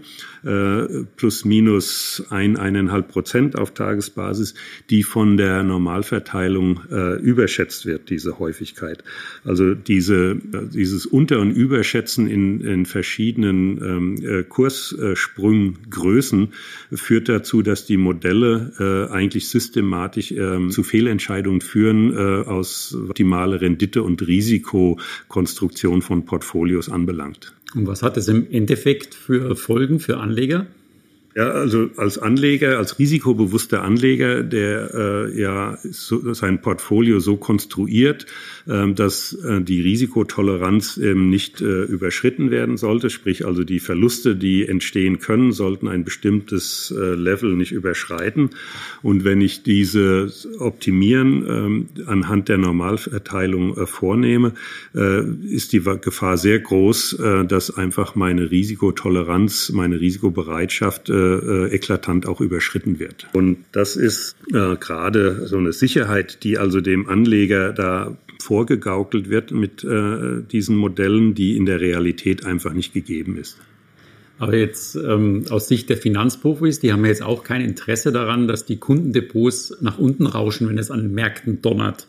plus 1.17 1.45
minus 1.45 2.23
ein, 2.31 2.57
eineinhalb 2.57 3.09
Prozent 3.09 3.55
auf 3.55 3.75
Tagesbasis, 3.75 4.55
die 4.89 5.03
von 5.03 5.37
der 5.37 5.61
Normalverteilung 5.61 6.79
überschätzt 7.21 7.85
wird, 7.85 8.09
diese 8.09 8.39
Häufigkeit. 8.39 9.03
Also 9.45 9.75
diese, 9.75 10.35
dieses 10.73 11.05
Unter- 11.05 11.41
und 11.41 11.51
Überschätzen 11.61 12.27
in, 12.27 12.61
in 12.61 12.85
verschiedenen 12.85 13.83
ähm, 13.83 14.15
äh, 14.23 14.43
Kurssprunggrößen 14.43 16.53
führt 16.91 17.29
dazu, 17.29 17.61
dass 17.61 17.85
die 17.85 17.97
Modelle 17.97 18.71
äh, 18.79 19.13
eigentlich 19.13 19.49
systematisch 19.49 20.31
äh, 20.31 20.69
zu 20.69 20.83
Fehlentscheidungen 20.83 21.61
führen, 21.61 22.13
äh, 22.13 22.47
aus 22.47 22.97
optimale 23.09 23.61
Rendite- 23.61 24.01
und 24.01 24.25
Risikokonstruktion 24.25 26.01
von 26.01 26.25
Portfolios 26.25 26.89
anbelangt. 26.89 27.53
Und 27.75 27.87
was 27.87 28.01
hat 28.01 28.17
das 28.17 28.27
im 28.27 28.49
Endeffekt 28.51 29.13
für 29.13 29.55
Folgen 29.55 29.99
für 29.99 30.17
Anleger? 30.17 30.65
Ja, 31.33 31.49
also 31.51 31.89
als 31.95 32.17
Anleger, 32.17 32.77
als 32.77 32.99
risikobewusster 32.99 33.83
Anleger, 33.83 34.43
der 34.43 34.93
äh, 34.93 35.39
ja 35.39 35.77
so, 35.83 36.33
sein 36.33 36.61
Portfolio 36.61 37.21
so 37.21 37.37
konstruiert, 37.37 38.25
äh, 38.67 38.91
dass 38.91 39.33
äh, 39.33 39.61
die 39.61 39.79
Risikotoleranz 39.79 40.97
ähm, 40.97 41.29
nicht 41.29 41.61
äh, 41.61 41.83
überschritten 41.83 42.51
werden 42.51 42.75
sollte, 42.75 43.09
sprich 43.09 43.45
also 43.45 43.63
die 43.63 43.79
Verluste, 43.79 44.35
die 44.35 44.67
entstehen 44.67 45.19
können, 45.19 45.53
sollten 45.53 45.87
ein 45.87 46.03
bestimmtes 46.03 46.93
äh, 46.97 47.15
Level 47.15 47.55
nicht 47.55 47.71
überschreiten. 47.71 48.49
Und 49.01 49.23
wenn 49.23 49.39
ich 49.39 49.63
diese 49.63 50.33
optimieren 50.59 51.45
ähm, 51.47 51.85
anhand 52.07 52.49
der 52.49 52.57
Normalverteilung 52.57 53.77
äh, 53.77 53.85
vornehme, 53.85 54.53
ist 54.93 55.73
die 55.73 55.81
Gefahr 56.01 56.37
sehr 56.37 56.59
groß, 56.59 57.17
dass 57.47 57.75
einfach 57.75 58.15
meine 58.15 58.51
Risikotoleranz, 58.51 59.71
meine 59.73 59.99
Risikobereitschaft 59.99 61.09
äh, 61.21 61.65
äh, 61.65 61.75
eklatant 61.75 62.25
auch 62.25 62.41
überschritten 62.41 62.99
wird. 62.99 63.27
Und 63.33 63.57
das 63.71 63.95
ist 63.95 64.35
äh, 64.49 64.75
gerade 64.75 65.47
so 65.47 65.57
eine 65.57 65.73
Sicherheit, 65.73 66.43
die 66.43 66.57
also 66.57 66.81
dem 66.81 67.07
Anleger 67.07 67.73
da 67.73 68.17
vorgegaukelt 68.41 69.29
wird 69.29 69.51
mit 69.51 69.83
äh, 69.83 70.41
diesen 70.51 70.75
Modellen, 70.75 71.35
die 71.35 71.55
in 71.55 71.65
der 71.65 71.79
Realität 71.79 72.45
einfach 72.45 72.73
nicht 72.73 72.93
gegeben 72.93 73.37
ist. 73.37 73.57
Aber 74.39 74.55
jetzt 74.57 74.95
ähm, 74.95 75.45
aus 75.51 75.67
Sicht 75.67 75.89
der 75.89 75.97
Finanzprofis, 75.97 76.79
die 76.79 76.91
haben 76.91 77.05
jetzt 77.05 77.21
auch 77.21 77.43
kein 77.43 77.61
Interesse 77.61 78.11
daran, 78.11 78.47
dass 78.47 78.65
die 78.65 78.77
Kundendepots 78.77 79.77
nach 79.81 79.99
unten 79.99 80.25
rauschen, 80.25 80.67
wenn 80.67 80.79
es 80.79 80.89
an 80.89 81.13
Märkten 81.13 81.61
donnert. 81.61 82.07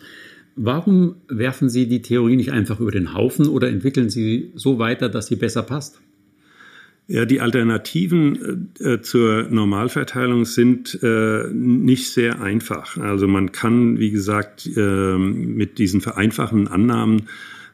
Warum 0.57 1.16
werfen 1.28 1.69
Sie 1.69 1.87
die 1.87 2.00
Theorie 2.00 2.37
nicht 2.37 2.52
einfach 2.52 2.81
über 2.81 2.90
den 2.90 3.12
Haufen 3.12 3.49
oder 3.49 3.69
entwickeln 3.69 4.09
Sie 4.09 4.50
so 4.54 4.78
weiter, 4.78 5.11
dass 5.11 5.26
sie 5.26 5.37
besser 5.37 5.62
passt? 5.62 6.00
Ja, 7.09 7.25
die 7.25 7.40
Alternativen 7.40 8.73
äh, 8.80 9.00
zur 9.00 9.49
Normalverteilung 9.50 10.44
sind 10.44 10.99
äh, 11.02 11.49
nicht 11.52 12.11
sehr 12.11 12.40
einfach. 12.40 12.97
Also 12.97 13.26
man 13.26 13.52
kann, 13.52 13.99
wie 13.99 14.11
gesagt, 14.11 14.71
äh, 14.76 15.18
mit 15.18 15.78
diesen 15.78 16.00
vereinfachten 16.00 16.68
Annahmen 16.68 17.28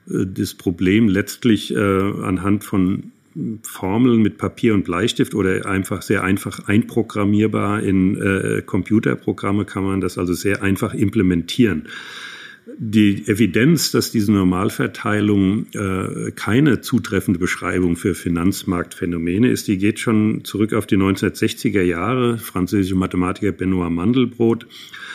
äh, 0.08 0.24
das 0.26 0.54
Problem 0.54 1.08
letztlich 1.08 1.74
äh, 1.74 1.78
anhand 1.78 2.64
von 2.64 3.12
Formeln 3.62 4.22
mit 4.22 4.38
Papier 4.38 4.74
und 4.74 4.84
Bleistift 4.84 5.34
oder 5.34 5.66
einfach 5.66 6.02
sehr 6.02 6.24
einfach 6.24 6.66
einprogrammierbar 6.66 7.82
in 7.82 8.16
äh, 8.16 8.62
Computerprogramme 8.62 9.64
kann 9.64 9.84
man 9.84 10.00
das 10.00 10.18
also 10.18 10.32
sehr 10.32 10.62
einfach 10.62 10.94
implementieren 10.94 11.86
die 12.76 13.26
Evidenz, 13.26 13.92
dass 13.92 14.10
diese 14.10 14.32
Normalverteilung 14.32 15.66
äh, 15.72 16.30
keine 16.32 16.80
zutreffende 16.82 17.40
Beschreibung 17.40 17.96
für 17.96 18.14
Finanzmarktphänomene 18.14 19.48
ist, 19.48 19.68
die 19.68 19.78
geht 19.78 20.00
schon 20.00 20.44
zurück 20.44 20.74
auf 20.74 20.86
die 20.86 20.96
1960er 20.96 21.82
Jahre. 21.82 22.36
Französische 22.36 22.94
Mathematiker 22.94 23.52
Benoit 23.52 23.90
Mandelbrot 23.90 24.66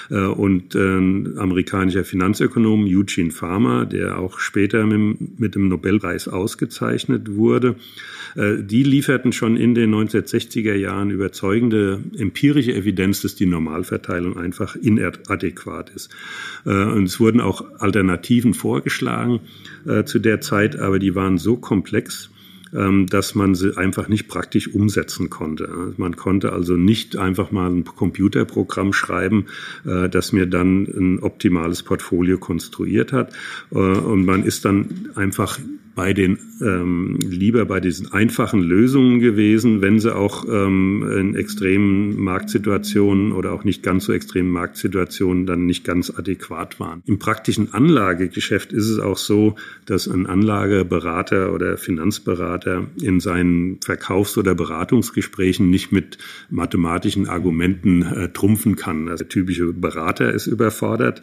äh, 0.10 0.26
und 0.26 0.74
äh, 0.76 0.80
amerikanischer 0.80 2.04
Finanzökonom 2.04 2.86
Eugene 2.86 3.32
Farmer, 3.32 3.86
der 3.86 4.18
auch 4.18 4.40
später 4.40 4.86
mit, 4.86 5.40
mit 5.40 5.56
dem 5.56 5.68
Nobelpreis 5.68 6.28
ausgezeichnet 6.28 7.36
wurde, 7.36 7.76
äh, 8.36 8.64
die 8.64 8.84
lieferten 8.84 9.32
schon 9.32 9.58
in 9.58 9.76
den 9.76 9.94
1960er 9.94 10.74
Jahren 10.74 11.12
überzeugende 11.12 12.00
empirische 12.18 12.74
Evidenz, 12.74 13.22
dass 13.22 13.36
die 13.36 13.46
Normalverteilung 13.46 14.38
einfach 14.38 14.76
inadäquat 14.76 15.92
ist. 15.92 16.10
Äh, 16.66 16.70
und 16.70 17.06
es 17.06 17.20
wurden 17.20 17.42
auch 17.44 17.64
Alternativen 17.80 18.54
vorgeschlagen 18.54 19.42
äh, 19.86 20.04
zu 20.04 20.20
der 20.20 20.42
Zeit, 20.42 20.78
aber 20.78 21.00
die 21.00 21.16
waren 21.16 21.38
so 21.38 21.58
komplex, 21.58 22.30
ähm, 22.76 23.08
dass 23.08 23.36
man 23.36 23.56
sie 23.56 23.78
einfach 23.78 24.08
nicht 24.08 24.28
praktisch 24.28 24.74
umsetzen 24.74 25.30
konnte. 25.30 25.94
Man 25.98 26.16
konnte 26.16 26.54
also 26.54 26.76
nicht 26.76 27.18
einfach 27.18 27.52
mal 27.52 27.70
ein 27.70 27.86
Computerprogramm 27.86 28.94
schreiben, 28.94 29.46
äh, 29.86 30.10
das 30.10 30.32
mir 30.34 30.46
dann 30.46 30.86
ein 30.86 31.20
optimales 31.20 31.84
Portfolio 31.84 32.38
konstruiert 32.38 33.14
hat. 33.14 33.34
Äh, 33.72 33.78
und 33.78 34.26
man 34.26 34.44
ist 34.44 34.66
dann 34.66 35.10
einfach 35.16 35.60
bei 35.96 36.14
den 36.14 36.40
ähm, 36.62 37.20
lieber 37.22 37.66
bei 37.66 37.80
diesen 37.80 38.12
einfachen 38.12 38.62
Lösungen 38.62 39.20
gewesen, 39.20 39.82
wenn 39.82 40.00
sie 40.00 40.16
auch 40.16 40.46
ähm, 40.50 41.08
in 41.12 41.36
extremen 41.36 42.20
Marktsituationen 42.20 43.32
oder 43.32 43.52
auch 43.52 43.64
nicht 43.64 43.84
ganz 43.84 44.06
so 44.06 44.14
extremen 44.14 44.50
Marktsituationen 44.50 45.46
dann 45.46 45.66
nicht 45.66 45.84
ganz 45.84 46.10
adäquat 46.10 46.80
waren. 46.80 47.04
Im 47.06 47.20
praktischen 47.20 47.74
Anlagegeschäft 47.74 48.74
ist 48.74 48.90
es 48.90 49.00
auch 49.00 49.18
so, 49.18 49.56
dass 49.86 50.08
ein 50.08 50.26
Anlageberater 50.26 51.54
oder 51.54 51.78
Finanzberater 51.78 52.63
in 52.66 53.20
seinen 53.20 53.80
Verkaufs- 53.82 54.38
oder 54.38 54.56
Beratungsgesprächen 54.56 55.70
nicht 55.70 55.92
mit 55.92 56.18
mathematischen 56.50 57.28
Argumenten 57.28 58.04
äh, 58.04 58.30
trumpfen 58.30 58.76
kann. 58.76 59.08
Also 59.10 59.24
der 59.24 59.30
typische 59.30 59.74
Berater 59.74 60.34
ist 60.34 60.48
überfordert. 60.48 61.22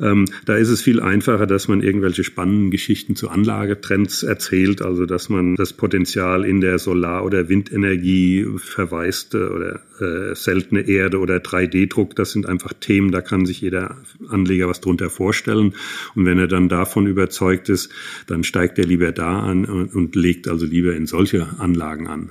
Ähm, 0.00 0.26
da 0.44 0.56
ist 0.56 0.68
es 0.68 0.82
viel 0.82 1.00
einfacher, 1.00 1.46
dass 1.46 1.68
man 1.68 1.82
irgendwelche 1.82 2.24
spannenden 2.24 2.70
Geschichten 2.70 3.16
zu 3.16 3.28
Anlagetrends 3.28 4.22
erzählt, 4.22 4.82
also 4.82 5.06
dass 5.06 5.28
man 5.28 5.56
das 5.56 5.72
Potenzial 5.72 6.44
in 6.44 6.60
der 6.60 6.78
Solar- 6.78 7.24
oder 7.24 7.48
Windenergie 7.48 8.46
verwaiste 8.56 9.50
oder 9.50 9.80
äh, 10.00 10.34
seltene 10.34 10.88
Erde 10.88 11.18
oder 11.18 11.36
3D-Druck, 11.36 12.16
das 12.16 12.32
sind 12.32 12.46
einfach 12.46 12.72
Themen, 12.72 13.12
da 13.12 13.20
kann 13.20 13.46
sich 13.46 13.60
jeder 13.60 13.96
Anleger 14.28 14.68
was 14.68 14.80
drunter 14.80 15.10
vorstellen. 15.10 15.74
Und 16.14 16.26
wenn 16.26 16.38
er 16.38 16.48
dann 16.48 16.68
davon 16.68 17.06
überzeugt 17.06 17.68
ist, 17.68 17.90
dann 18.26 18.44
steigt 18.44 18.78
er 18.78 18.86
lieber 18.86 19.12
da 19.12 19.40
an 19.40 19.64
und, 19.64 19.94
und 19.94 20.16
legt 20.16 20.48
also 20.48 20.70
lieber 20.72 20.96
in 20.96 21.06
solche 21.06 21.60
Anlagen 21.60 22.08
an. 22.08 22.30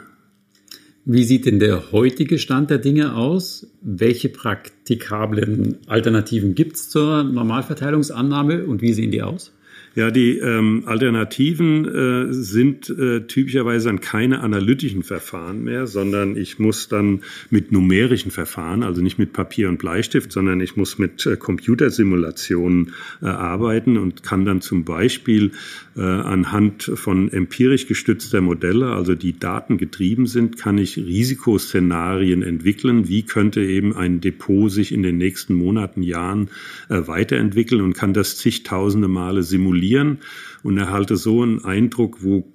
Wie 1.05 1.23
sieht 1.23 1.45
denn 1.45 1.59
der 1.59 1.91
heutige 1.91 2.37
Stand 2.37 2.69
der 2.69 2.77
Dinge 2.77 3.15
aus? 3.15 3.67
Welche 3.81 4.29
praktikablen 4.29 5.77
Alternativen 5.87 6.53
gibt 6.53 6.75
es 6.75 6.89
zur 6.89 7.23
Normalverteilungsannahme 7.23 8.65
und 8.65 8.81
wie 8.81 8.93
sehen 8.93 9.11
die 9.11 9.23
aus? 9.23 9.51
Ja, 9.93 10.09
die 10.09 10.37
ähm, 10.37 10.83
Alternativen 10.85 11.85
äh, 12.29 12.33
sind 12.33 12.89
äh, 12.89 13.27
typischerweise 13.27 13.87
dann 13.87 13.99
keine 13.99 14.39
analytischen 14.39 15.03
Verfahren 15.03 15.65
mehr, 15.65 15.85
sondern 15.85 16.37
ich 16.37 16.59
muss 16.59 16.87
dann 16.87 17.23
mit 17.49 17.73
numerischen 17.73 18.31
Verfahren, 18.31 18.83
also 18.83 19.01
nicht 19.01 19.19
mit 19.19 19.33
Papier 19.33 19.67
und 19.67 19.79
Bleistift, 19.79 20.31
sondern 20.31 20.61
ich 20.61 20.77
muss 20.77 20.97
mit 20.97 21.25
äh, 21.25 21.35
Computersimulationen 21.35 22.93
äh, 23.21 23.25
arbeiten 23.25 23.97
und 23.97 24.23
kann 24.23 24.45
dann 24.45 24.61
zum 24.61 24.85
Beispiel 24.85 25.51
äh, 25.97 26.01
anhand 26.01 26.83
von 26.83 27.29
empirisch 27.29 27.85
gestützter 27.85 28.39
Modelle, 28.39 28.93
also 28.93 29.13
die 29.13 29.37
datengetrieben 29.37 30.25
sind, 30.25 30.57
kann 30.57 30.77
ich 30.77 30.95
Risikoszenarien 30.95 32.43
entwickeln. 32.43 33.09
Wie 33.09 33.23
könnte 33.23 33.61
eben 33.61 33.93
ein 33.93 34.21
Depot 34.21 34.71
sich 34.71 34.93
in 34.93 35.03
den 35.03 35.17
nächsten 35.17 35.53
Monaten, 35.53 36.01
Jahren 36.01 36.47
äh, 36.87 37.07
weiterentwickeln 37.07 37.81
und 37.81 37.91
kann 37.91 38.13
das 38.13 38.37
zigtausende 38.37 39.09
Male 39.09 39.43
simulieren 39.43 39.80
simulieren 39.81 40.19
und 40.63 40.77
erhalte 40.77 41.17
so 41.17 41.41
einen 41.41 41.65
Eindruck, 41.65 42.23
wo 42.23 42.45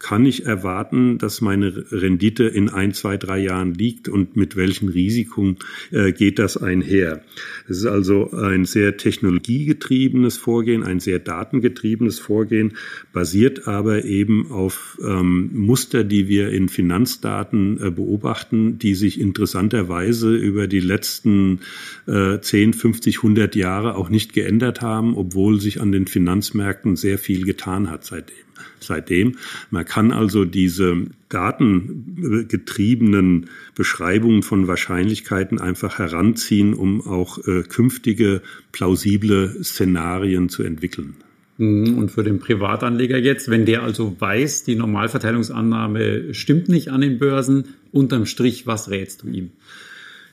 kann 0.00 0.24
ich 0.24 0.46
erwarten, 0.46 1.18
dass 1.18 1.42
meine 1.42 1.84
Rendite 1.92 2.44
in 2.44 2.70
ein, 2.70 2.92
zwei, 2.94 3.18
drei 3.18 3.38
Jahren 3.38 3.74
liegt 3.74 4.08
und 4.08 4.34
mit 4.34 4.56
welchen 4.56 4.88
Risiken 4.88 5.58
äh, 5.92 6.12
geht 6.12 6.38
das 6.38 6.56
einher. 6.56 7.22
Es 7.68 7.78
ist 7.78 7.86
also 7.86 8.32
ein 8.32 8.64
sehr 8.64 8.96
technologiegetriebenes 8.96 10.38
Vorgehen, 10.38 10.82
ein 10.82 11.00
sehr 11.00 11.18
datengetriebenes 11.18 12.18
Vorgehen, 12.18 12.72
basiert 13.12 13.68
aber 13.68 14.04
eben 14.04 14.50
auf 14.50 14.98
ähm, 15.04 15.50
Muster, 15.52 16.02
die 16.02 16.28
wir 16.28 16.48
in 16.48 16.70
Finanzdaten 16.70 17.78
äh, 17.80 17.90
beobachten, 17.90 18.78
die 18.78 18.94
sich 18.94 19.20
interessanterweise 19.20 20.34
über 20.34 20.66
die 20.66 20.80
letzten 20.80 21.60
äh, 22.06 22.40
10, 22.40 22.72
50, 22.72 23.18
100 23.18 23.54
Jahre 23.54 23.96
auch 23.96 24.08
nicht 24.08 24.32
geändert 24.32 24.80
haben, 24.80 25.14
obwohl 25.14 25.60
sich 25.60 25.80
an 25.82 25.92
den 25.92 26.06
Finanzmärkten 26.06 26.96
sehr 26.96 27.18
viel 27.18 27.44
getan 27.44 27.90
hat 27.90 28.06
seitdem 28.06 28.49
seitdem. 28.78 29.36
Man 29.70 29.84
kann 29.84 30.12
also 30.12 30.44
diese 30.44 31.06
datengetriebenen 31.28 33.50
Beschreibungen 33.74 34.42
von 34.42 34.68
Wahrscheinlichkeiten 34.68 35.60
einfach 35.60 35.98
heranziehen, 35.98 36.74
um 36.74 37.06
auch 37.06 37.38
äh, 37.46 37.62
künftige 37.62 38.42
plausible 38.72 39.62
Szenarien 39.62 40.48
zu 40.48 40.62
entwickeln. 40.62 41.16
Mhm. 41.60 41.98
Und 41.98 42.10
für 42.10 42.24
den 42.24 42.40
Privatanleger 42.40 43.18
jetzt, 43.18 43.50
wenn 43.50 43.66
der 43.66 43.82
also 43.82 44.16
weiß, 44.18 44.64
die 44.64 44.76
Normalverteilungsannahme 44.76 46.34
stimmt 46.34 46.68
nicht 46.68 46.88
an 46.88 47.02
den 47.02 47.18
Börsen, 47.18 47.76
unterm 47.92 48.24
Strich, 48.24 48.66
was 48.66 48.90
rätst 48.90 49.22
du 49.22 49.28
ihm? 49.28 49.50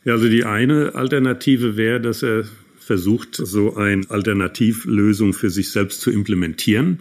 Ja, 0.06 0.14
also 0.14 0.30
die 0.30 0.46
eine 0.46 0.96
Alternative 0.96 1.76
wäre, 1.76 2.00
dass 2.00 2.24
er 2.24 2.46
versucht, 2.88 3.36
so 3.36 3.76
eine 3.76 4.10
Alternativlösung 4.10 5.34
für 5.34 5.50
sich 5.50 5.72
selbst 5.72 6.02
zu 6.02 6.10
implementieren. 6.10 7.00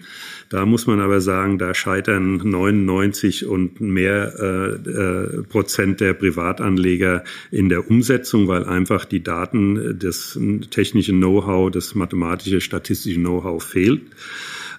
Da 0.49 0.67
muss 0.67 0.87
man 0.87 1.01
aber 1.01 1.21
sagen, 1.21 1.59
da 1.59 1.75
scheitern 1.75 2.37
99 2.37 3.47
und 3.47 3.81
mehr 3.81 4.35
äh, 4.39 4.91
äh, 4.91 5.43
Prozent 5.45 6.01
der 6.01 6.15
Privatanleger 6.15 7.25
in 7.51 7.69
der 7.69 7.89
Umsetzung, 7.89 8.49
weil 8.49 8.65
einfach 8.65 9.05
die 9.05 9.23
Daten, 9.23 9.97
das 9.99 10.39
technische 10.71 11.13
Know-how, 11.13 11.71
das 11.71 11.95
mathematische, 11.95 12.61
statistische 12.61 13.21
Know-how 13.21 13.63
fehlt. 13.63 14.03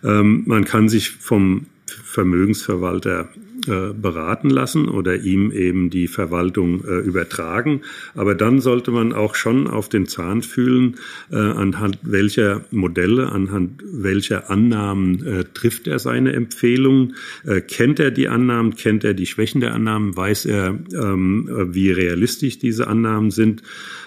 Ähm, 0.04 0.44
man 0.46 0.66
kann 0.66 0.90
sich 0.90 1.10
vom 1.12 1.68
Vermögensverwalter 1.86 3.30
äh, 3.67 3.93
beraten 3.93 4.50
lassen 4.50 4.88
oder 4.88 5.15
ihm 5.15 5.51
eben 5.51 5.89
die 5.89 6.07
Verwaltung 6.07 6.83
äh, 6.86 7.00
übertragen. 7.00 7.81
Aber 8.15 8.36
dann 8.36 8.59
sollte 8.59 8.91
man 8.91 9.13
auch 9.13 9.36
schon 9.36 9.67
auf 9.67 9.89
den 9.89 10.07
Zahn 10.07 10.41
fühlen, 10.41 10.95
äh, 11.31 11.38
anhand 11.38 12.00
welcher 12.03 12.62
Modelle, 12.71 13.31
anhand 13.31 13.83
welcher 13.86 14.50
Annahmen 14.50 15.25
äh, 15.25 15.43
trifft 15.53 15.88
er 15.88 16.00
seine 16.00 16.33
Empfehlungen. 16.33 17.15
Äh, 17.45 17.62
kennt 17.62 18.00
er 18.00 18.12
die 18.12 18.27
Annahmen, 18.27 18.75
kennt 18.75 19.03
er 19.03 19.13
die 19.13 19.25
Schwächen 19.25 19.62
der 19.62 19.74
Annahmen, 19.74 20.15
weiß 20.15 20.45
er, 20.45 20.77
ähm, 20.93 21.50
wie 21.74 21.91
realistisch 21.91 22.59
diese 22.59 22.88
Annahmen 22.88 23.31
sind. 23.31 23.63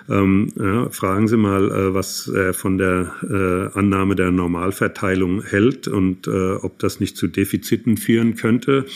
Ähm, 0.09 0.49
ja, 0.59 0.89
fragen 0.91 1.29
Sie 1.29 1.37
mal, 1.37 1.95
was 1.95 2.27
er 2.27 2.53
von 2.53 2.79
der 2.79 3.71
Annahme 3.75 4.17
der 4.17 4.33
Normalverteilung 4.33 5.43
hält 5.45 5.87
und 5.87 6.27
ob 6.27 6.79
das 6.79 6.99
nicht 6.99 7.17
zu 7.17 7.29
Defiziten 7.29 7.97
führen 7.97 8.35
könnte 8.35 8.87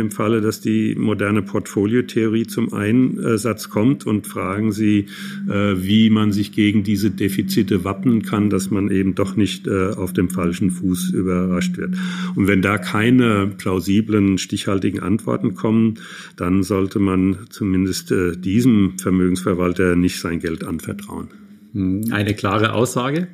im 0.00 0.10
Falle, 0.10 0.40
dass 0.40 0.60
die 0.60 0.94
moderne 0.96 1.42
Portfoliotheorie 1.42 2.46
zum 2.46 2.72
Einsatz 2.72 3.68
kommt 3.68 4.06
und 4.06 4.26
fragen 4.26 4.72
Sie, 4.72 5.06
äh, 5.48 5.74
wie 5.76 6.10
man 6.10 6.32
sich 6.32 6.52
gegen 6.52 6.82
diese 6.82 7.10
Defizite 7.10 7.84
wappnen 7.84 8.22
kann, 8.22 8.50
dass 8.50 8.70
man 8.70 8.90
eben 8.90 9.14
doch 9.14 9.36
nicht 9.36 9.66
äh, 9.66 9.90
auf 9.90 10.12
dem 10.12 10.30
falschen 10.30 10.70
Fuß 10.70 11.10
überrascht 11.10 11.76
wird. 11.76 11.96
Und 12.34 12.48
wenn 12.48 12.62
da 12.62 12.78
keine 12.78 13.46
plausiblen, 13.56 14.38
stichhaltigen 14.38 15.00
Antworten 15.00 15.54
kommen, 15.54 15.94
dann 16.36 16.62
sollte 16.62 16.98
man 16.98 17.38
zumindest 17.50 18.12
diesem 18.38 18.98
Vermögensverwalter 18.98 19.96
nicht 19.96 20.18
sein 20.18 20.40
Geld 20.40 20.64
anvertrauen. 20.64 21.28
Hm, 21.72 22.04
eine 22.10 22.34
klare 22.34 22.72
Aussage. 22.72 23.28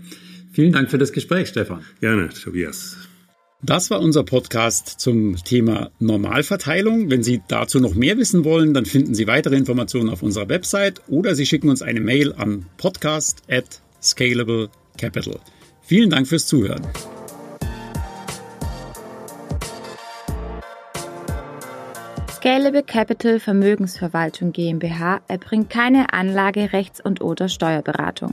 Vielen 0.52 0.72
Dank 0.72 0.90
für 0.90 0.98
das 0.98 1.12
Gespräch, 1.12 1.48
Stefan. 1.48 1.80
Gerne, 2.00 2.28
Tobias. 2.30 2.96
Das 3.66 3.90
war 3.90 3.98
unser 3.98 4.22
Podcast 4.22 5.00
zum 5.00 5.34
Thema 5.42 5.90
Normalverteilung. 5.98 7.10
Wenn 7.10 7.24
Sie 7.24 7.42
dazu 7.48 7.80
noch 7.80 7.96
mehr 7.96 8.16
wissen 8.16 8.44
wollen, 8.44 8.74
dann 8.74 8.86
finden 8.86 9.12
Sie 9.12 9.26
weitere 9.26 9.56
Informationen 9.56 10.08
auf 10.08 10.22
unserer 10.22 10.48
Website 10.48 11.02
oder 11.08 11.34
Sie 11.34 11.46
schicken 11.46 11.68
uns 11.68 11.82
eine 11.82 11.98
Mail 11.98 12.32
an 12.32 12.66
podcast 12.76 13.42
at 13.50 13.80
scalable 14.00 14.70
capital. 14.96 15.40
Vielen 15.82 16.10
Dank 16.10 16.28
fürs 16.28 16.46
Zuhören. 16.46 16.86
Scalable 22.36 22.84
Capital 22.84 23.40
Vermögensverwaltung 23.40 24.52
GmbH 24.52 25.22
erbringt 25.26 25.70
keine 25.70 26.12
Anlage-, 26.12 26.72
Rechts- 26.72 27.00
und/oder 27.00 27.48
Steuerberatung. 27.48 28.32